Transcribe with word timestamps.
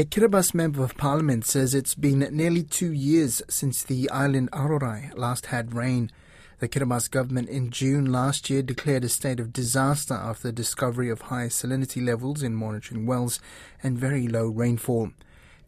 A 0.00 0.04
Kiribati 0.04 0.54
Member 0.54 0.82
of 0.82 0.96
Parliament 0.96 1.44
says 1.44 1.74
it's 1.74 1.94
been 1.94 2.20
nearly 2.32 2.62
two 2.62 2.90
years 2.90 3.42
since 3.50 3.82
the 3.82 4.08
island 4.08 4.50
Arorae 4.50 5.14
last 5.14 5.44
had 5.52 5.74
rain. 5.74 6.10
The 6.58 6.70
Kiribati 6.70 7.10
government 7.10 7.50
in 7.50 7.68
June 7.68 8.10
last 8.10 8.48
year 8.48 8.62
declared 8.62 9.04
a 9.04 9.10
state 9.10 9.38
of 9.38 9.52
disaster 9.52 10.14
after 10.14 10.48
the 10.48 10.52
discovery 10.54 11.10
of 11.10 11.20
high 11.20 11.48
salinity 11.48 12.02
levels 12.02 12.42
in 12.42 12.54
monitoring 12.54 13.04
wells 13.04 13.40
and 13.82 13.98
very 13.98 14.26
low 14.26 14.48
rainfall. 14.48 15.10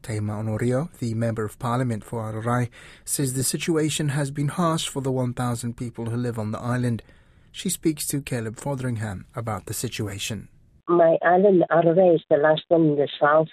Teima 0.03 0.43
Onorio, 0.43 0.91
the 0.99 1.13
Member 1.13 1.45
of 1.45 1.59
Parliament 1.59 2.03
for 2.03 2.23
Arorae, 2.23 2.71
says 3.05 3.35
the 3.35 3.45
situation 3.45 4.09
has 4.09 4.31
been 4.31 4.49
harsh 4.49 4.89
for 4.89 5.03
the 5.03 5.13
1,000 5.13 5.77
people 5.77 6.07
who 6.07 6.17
live 6.17 6.39
on 6.39 6.53
the 6.53 6.59
island. 6.59 7.03
She 7.51 7.69
speaks 7.69 8.07
to 8.07 8.23
Caleb 8.23 8.57
Fotheringham 8.57 9.27
about 9.37 9.67
the 9.67 9.75
situation. 9.75 10.49
My 10.89 11.19
island, 11.21 11.65
Arorae, 11.71 12.15
is 12.15 12.23
the 12.31 12.39
last 12.39 12.63
one 12.69 12.85
in 12.85 12.97
the 12.97 13.09
south 13.21 13.49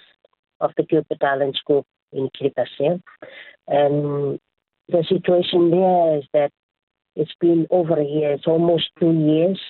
of 0.60 0.72
the 0.76 0.82
Gilbert 0.84 1.22
Islands 1.22 1.60
group 1.64 1.86
in 2.12 2.28
Kiribati. 2.30 3.00
And 3.68 4.38
the 4.88 5.04
situation 5.08 5.70
there 5.70 6.18
is 6.18 6.24
that 6.32 6.50
it's 7.16 7.34
been 7.40 7.66
over 7.70 8.00
a 8.00 8.04
year, 8.04 8.32
it's 8.32 8.46
almost 8.46 8.90
two 8.98 9.12
years. 9.12 9.60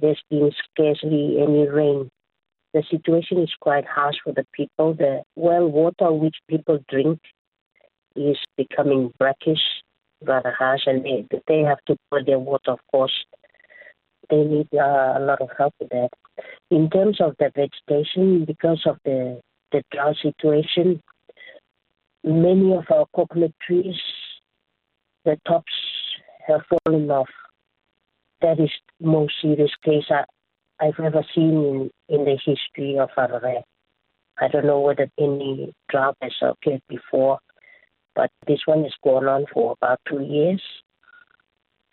There's 0.00 0.22
been 0.30 0.50
scarcely 0.70 1.38
any 1.40 1.68
rain. 1.68 2.10
The 2.72 2.82
situation 2.90 3.38
is 3.38 3.52
quite 3.60 3.86
harsh 3.86 4.16
for 4.24 4.32
the 4.32 4.46
people. 4.52 4.94
The 4.94 5.22
well 5.36 5.68
water 5.68 6.12
which 6.12 6.36
people 6.48 6.80
drink 6.88 7.20
is 8.16 8.36
becoming 8.56 9.12
brackish, 9.18 9.62
rather 10.22 10.52
harsh, 10.52 10.82
and 10.86 11.04
they, 11.04 11.26
they 11.46 11.60
have 11.60 11.78
to 11.86 11.96
pour 12.10 12.24
their 12.24 12.38
water, 12.38 12.72
of 12.72 12.80
course. 12.90 13.24
They 14.30 14.42
need 14.42 14.68
uh, 14.72 15.14
a 15.16 15.20
lot 15.20 15.40
of 15.40 15.50
help 15.56 15.74
with 15.78 15.90
that. 15.90 16.08
In 16.70 16.90
terms 16.90 17.20
of 17.20 17.36
the 17.38 17.52
vegetation, 17.54 18.44
because 18.44 18.82
of 18.86 18.96
the 19.04 19.40
the 19.74 19.82
drought 19.90 20.16
situation. 20.22 21.02
Many 22.22 22.72
of 22.74 22.84
our 22.90 23.06
coconut 23.14 23.52
trees, 23.66 24.00
the 25.24 25.36
tops 25.46 25.72
have 26.46 26.60
fallen 26.70 27.10
off. 27.10 27.28
That 28.40 28.60
is 28.60 28.70
the 29.00 29.08
most 29.08 29.34
serious 29.42 29.72
case 29.84 30.04
I, 30.10 30.24
I've 30.80 31.00
ever 31.00 31.24
seen 31.34 31.50
in, 31.50 31.90
in 32.08 32.24
the 32.24 32.38
history 32.44 32.98
of 32.98 33.10
Arorae. 33.18 33.62
I 34.40 34.48
don't 34.48 34.66
know 34.66 34.80
whether 34.80 35.08
any 35.18 35.72
drought 35.90 36.16
has 36.22 36.32
occurred 36.40 36.82
before, 36.88 37.38
but 38.14 38.30
this 38.46 38.60
one 38.66 38.84
has 38.84 38.94
gone 39.02 39.26
on 39.26 39.46
for 39.52 39.74
about 39.80 40.00
two 40.08 40.22
years. 40.22 40.62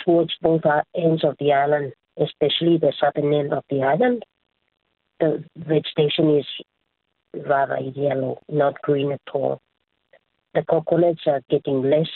Towards 0.06 0.34
both 0.42 0.62
ends 0.96 1.24
of 1.24 1.36
the 1.40 1.54
island, 1.54 1.94
especially 2.20 2.78
the 2.78 2.94
southern 3.00 3.34
end 3.34 3.54
of 3.54 3.64
the 3.70 3.84
island, 3.84 4.24
the 5.20 5.44
vegetation 5.56 6.38
is 6.38 6.46
rather 7.34 7.80
yellow, 7.80 8.42
not 8.50 8.82
green 8.82 9.12
at 9.12 9.22
all. 9.34 9.62
The 10.54 10.64
coconuts 10.70 11.22
are 11.28 11.42
getting 11.50 11.82
less 11.84 12.10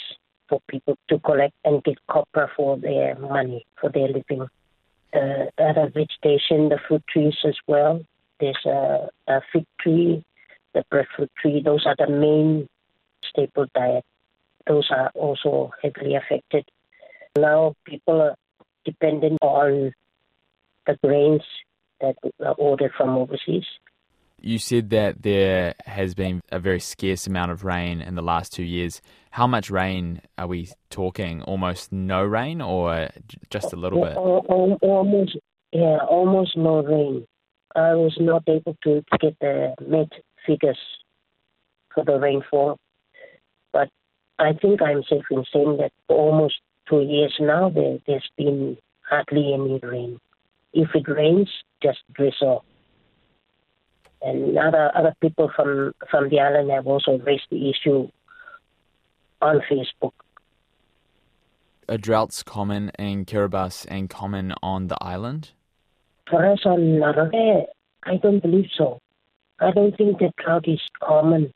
for 0.50 0.60
people 0.70 0.98
to 1.10 1.20
collect 1.20 1.54
and 1.64 1.84
get 1.84 1.98
copra 2.10 2.50
for 2.56 2.78
their 2.78 3.18
money, 3.18 3.66
for 3.80 3.90
their 3.90 4.08
living. 4.08 4.48
The 5.14 5.52
other 5.58 5.92
vegetation, 5.94 6.70
the 6.70 6.80
fruit 6.88 7.04
trees 7.10 7.36
as 7.46 7.56
well. 7.68 8.02
There's 8.40 8.66
a, 8.66 9.08
a 9.28 9.42
fig 9.54 9.66
tree, 9.80 10.26
the 10.74 10.84
breadfruit 10.92 11.32
tree. 11.42 11.62
Those 11.64 11.86
are 11.86 11.96
the 11.98 12.12
main 12.12 12.68
staple 13.30 13.68
diet. 13.74 14.04
Those 14.68 14.88
are 14.92 15.12
also 15.16 15.72
heavily 15.82 16.16
affected. 16.16 16.66
Now 17.38 17.76
people 17.86 18.22
are 18.22 18.36
dependent 18.84 19.40
on 19.42 19.94
the 20.86 20.98
grains 21.04 21.42
that 22.02 22.16
are 22.46 22.56
ordered 22.56 22.92
from 22.98 23.18
overseas. 23.18 23.66
You 24.46 24.60
said 24.60 24.92
that 24.92 25.24
there 25.24 25.74
has 25.88 26.14
been 26.14 26.40
a 26.52 26.60
very 26.60 26.80
scarce 26.80 27.26
amount 27.26 27.50
of 27.50 27.64
rain 27.64 28.00
in 28.00 28.14
the 28.14 28.22
last 28.22 28.54
two 28.54 28.64
years. 28.64 29.02
How 29.32 29.48
much 29.48 29.72
rain 29.72 30.22
are 30.38 30.46
we 30.46 30.70
talking? 30.92 31.42
Almost 31.42 31.92
no 31.92 32.24
rain, 32.24 32.62
or 32.62 33.10
just 33.50 33.74
a 33.74 33.76
little 33.76 34.04
bit? 34.04 34.16
Almost, 34.16 35.40
yeah, 35.72 35.98
almost 36.08 36.56
no 36.56 36.84
rain. 36.84 37.26
I 37.76 37.96
was 37.96 38.16
not 38.20 38.44
able 38.48 38.78
to 38.84 39.04
get 39.20 39.36
the 39.42 39.74
net 39.82 40.12
figures 40.46 40.78
for 41.96 42.06
the 42.06 42.20
rainfall, 42.20 42.78
but 43.74 43.90
I 44.38 44.54
think 44.54 44.80
I'm 44.80 45.02
safe 45.10 45.26
in 45.32 45.44
saying 45.52 45.78
that 45.78 45.92
almost 46.08 46.60
two 46.88 47.02
years 47.02 47.34
now 47.40 47.72
there, 47.72 47.98
there's 48.06 48.30
been 48.38 48.78
hardly 49.10 49.56
any 49.56 49.80
rain. 49.82 50.20
If 50.72 50.90
it 50.94 51.10
rains, 51.10 51.50
just 51.82 52.02
drizzle 52.14 52.64
and 54.26 54.58
other 54.58 54.92
other 54.96 55.14
people 55.22 55.52
from 55.56 55.94
from 56.10 56.30
the 56.30 56.40
island 56.40 56.72
have 56.72 56.88
also 56.88 57.18
raised 57.20 57.48
the 57.52 57.70
issue 57.70 58.10
on 59.42 59.62
Facebook. 59.70 60.14
Are 61.88 62.00
droughts 62.00 62.42
common 62.42 62.92
in 62.98 63.26
Kiribati 63.26 63.86
and 63.88 64.10
common 64.10 64.54
on 64.64 64.88
the 64.88 64.98
island? 65.02 65.52
For 66.30 66.44
us 66.44 66.60
on 66.66 66.80
Narare, 67.00 67.66
I 68.04 68.18
don't 68.18 68.42
believe 68.42 68.70
so. 68.76 69.00
I 69.60 69.72
don't 69.72 69.96
think 69.96 70.18
that 70.20 70.36
drought 70.44 70.68
is 70.68 70.82
common. 71.02 71.54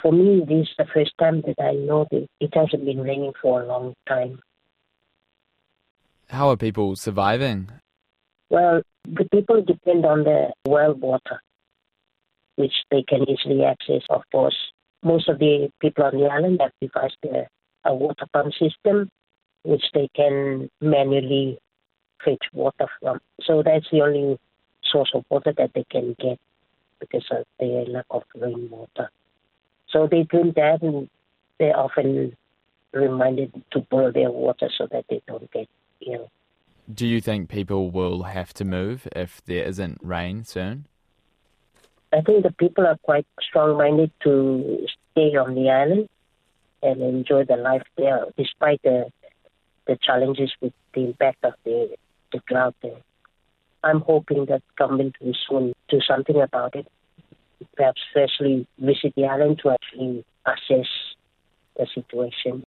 For 0.00 0.12
me, 0.12 0.44
this 0.46 0.68
is 0.68 0.74
the 0.78 0.86
first 0.94 1.10
time 1.18 1.42
that 1.46 1.60
I 1.60 1.72
know 1.72 2.06
that 2.12 2.28
it 2.38 2.54
hasn't 2.54 2.84
been 2.84 3.00
raining 3.00 3.32
for 3.42 3.62
a 3.62 3.66
long 3.66 3.94
time. 4.06 4.38
How 6.28 6.50
are 6.50 6.56
people 6.56 6.94
surviving? 6.94 7.72
Well, 8.48 8.82
the 9.04 9.24
people 9.32 9.60
depend 9.62 10.06
on 10.06 10.22
the 10.22 10.52
well 10.64 10.94
water 10.94 11.40
which 12.58 12.74
they 12.90 13.04
can 13.04 13.22
easily 13.28 13.64
access, 13.64 14.02
of 14.10 14.22
course. 14.32 14.56
Most 15.02 15.28
of 15.28 15.38
the 15.38 15.70
people 15.80 16.04
on 16.04 16.18
the 16.18 16.26
island 16.26 16.60
have 16.60 16.72
devised 16.80 17.16
a 17.84 17.94
water 17.94 18.26
pump 18.32 18.52
system, 18.52 19.08
which 19.62 19.84
they 19.94 20.08
can 20.14 20.68
manually 20.80 21.58
fetch 22.24 22.44
water 22.52 22.86
from. 23.00 23.20
So 23.42 23.62
that's 23.62 23.86
the 23.92 24.02
only 24.02 24.38
source 24.90 25.10
of 25.14 25.24
water 25.30 25.54
that 25.56 25.70
they 25.74 25.84
can 25.88 26.16
get 26.18 26.38
because 26.98 27.26
of 27.30 27.44
the 27.60 27.84
lack 27.88 28.06
of 28.10 28.24
rainwater. 28.34 29.08
So 29.88 30.08
they 30.10 30.24
drink 30.24 30.56
that 30.56 30.82
and 30.82 31.08
they're 31.60 31.78
often 31.78 32.36
reminded 32.92 33.52
to 33.70 33.80
boil 33.80 34.10
their 34.10 34.32
water 34.32 34.68
so 34.76 34.88
that 34.90 35.04
they 35.08 35.22
don't 35.28 35.48
get 35.52 35.68
ill. 36.04 36.28
Do 36.92 37.06
you 37.06 37.20
think 37.20 37.48
people 37.48 37.90
will 37.90 38.24
have 38.24 38.52
to 38.54 38.64
move 38.64 39.06
if 39.14 39.44
there 39.44 39.64
isn't 39.64 39.98
rain 40.02 40.44
soon? 40.44 40.86
I 42.12 42.22
think 42.22 42.42
the 42.42 42.52
people 42.52 42.86
are 42.86 42.96
quite 43.02 43.26
strong-minded 43.40 44.10
to 44.24 44.86
stay 45.12 45.36
on 45.36 45.54
the 45.54 45.70
island 45.70 46.08
and 46.82 47.02
enjoy 47.02 47.44
the 47.44 47.56
life 47.56 47.82
there, 47.96 48.24
despite 48.36 48.80
the 48.82 49.10
the 49.86 49.98
challenges 50.02 50.52
with 50.60 50.72
the 50.94 51.00
impact 51.06 51.44
of 51.44 51.54
the 51.64 51.96
the 52.32 52.40
drought 52.46 52.74
there. 52.82 53.00
I'm 53.82 54.00
hoping 54.00 54.46
that 54.46 54.62
government 54.76 55.16
will 55.20 55.36
soon 55.48 55.74
do 55.88 56.00
something 56.00 56.40
about 56.40 56.74
it. 56.74 56.86
Perhaps 57.76 58.00
firstly 58.12 58.66
visit 58.78 59.14
the 59.16 59.24
island 59.24 59.60
to 59.62 59.70
actually 59.70 60.24
assess 60.46 60.88
the 61.76 61.86
situation. 61.94 62.64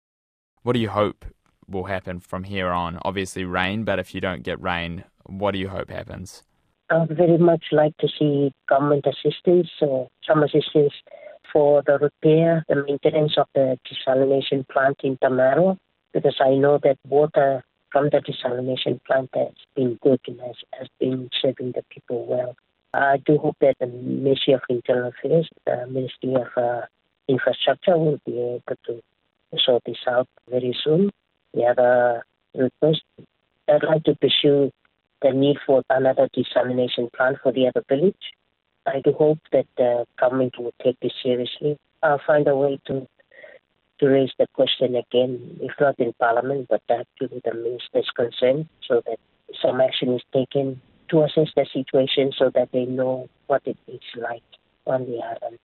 What 0.63 0.73
do 0.73 0.81
you 0.81 0.89
hope 0.89 1.25
will 1.69 1.85
happen 1.85 2.21
from 2.21 2.45
here 2.45 2.71
on? 2.71 2.99
Obviously 3.03 3.45
rain, 3.45 3.85
but 3.85 3.99
if 3.99 4.15
you 4.15 4.21
don't 4.21 4.43
get 4.43 4.61
rain, 4.61 5.05
what 5.25 5.53
do 5.53 5.59
you 5.59 5.69
hope 5.69 5.91
happens? 5.91 6.43
I 6.91 6.99
would 6.99 7.17
very 7.17 7.39
much 7.39 7.65
like 7.73 7.97
to 7.99 8.09
see 8.19 8.53
government 8.69 9.07
assistance 9.07 9.71
or 9.81 10.09
some 10.27 10.43
assistance 10.43 10.93
for 11.53 11.83
the 11.87 11.99
repair, 11.99 12.65
the 12.69 12.85
maintenance 12.87 13.35
of 13.39 13.47
the 13.55 13.79
desalination 13.87 14.69
plant 14.69 15.01
in 15.03 15.17
Tamarua, 15.17 15.79
because 16.13 16.37
I 16.41 16.55
know 16.55 16.79
that 16.83 16.99
water 17.09 17.65
from 17.91 18.11
the 18.11 18.19
desalination 18.19 19.01
plant 19.05 19.31
has 19.35 19.55
been 19.75 19.99
good 20.03 20.21
and 20.27 20.41
has, 20.41 20.57
has 20.79 20.89
been 20.99 21.31
serving 21.41 21.73
the 21.73 21.85
people 21.91 22.27
well. 22.27 22.57
I 22.93 23.17
do 23.25 23.39
hope 23.39 23.57
that 23.61 23.77
the 23.81 23.87
Ministry 23.87 24.55
of 24.55 24.61
Internal 24.69 25.11
Affairs, 25.11 25.49
the 25.65 25.87
Ministry 25.87 26.35
of 26.35 26.49
uh, 26.57 26.83
Infrastructure 27.29 27.97
will 27.97 28.21
be 28.27 28.39
able 28.39 28.63
to 28.87 29.01
sort 29.65 29.83
this 29.87 29.97
out 30.07 30.29
very 30.51 30.77
soon. 30.85 31.11
The 31.55 31.65
other 31.65 32.25
request, 32.55 33.03
I'd 33.69 33.83
like 33.85 34.05
to 34.05 34.15
pursue 34.17 34.71
the 35.25 35.33
need 35.33 35.57
for 35.67 35.83
another 35.91 36.29
desalination 36.37 37.13
plant 37.13 37.39
for 37.43 37.51
the 37.51 37.67
other 37.67 37.83
village. 37.89 38.25
I 38.87 39.01
do 39.03 39.13
hope 39.13 39.39
that 39.53 39.67
the 39.77 40.05
government 40.21 40.59
will 40.59 40.75
take 40.85 41.01
this 41.01 41.13
seriously. 41.23 41.79
I'll 42.03 42.21
find 42.25 42.47
a 42.47 42.55
way 42.55 42.79
to 42.87 43.09
to 44.01 44.07
raise 44.07 44.33
the 44.39 44.47
question 44.53 44.97
again, 44.97 45.59
if 45.63 45.73
not 45.81 45.99
in 45.99 46.13
Parliament, 46.19 46.67
but 46.69 46.83
to 46.89 47.29
the 47.29 47.55
ministers 47.55 48.11
concerned, 48.15 48.69
so 48.87 49.03
that 49.07 49.19
some 49.63 49.81
action 49.81 50.13
is 50.15 50.23
taken 50.33 50.81
to 51.11 51.23
assess 51.23 51.49
the 51.57 51.65
situation 51.73 52.33
so 52.37 52.51
that 52.55 52.71
they 52.73 52.85
know 52.85 53.29
what 53.47 53.63
it 53.65 53.79
is 53.87 54.01
like 54.17 54.43
on 54.87 55.07
the 55.07 55.21
island. 55.23 55.59